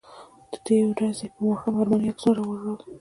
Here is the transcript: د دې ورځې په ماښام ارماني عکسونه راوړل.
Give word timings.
د 0.51 0.53
دې 0.65 0.77
ورځې 0.89 1.27
په 1.33 1.39
ماښام 1.47 1.75
ارماني 1.81 2.07
عکسونه 2.11 2.35
راوړل. 2.37 2.77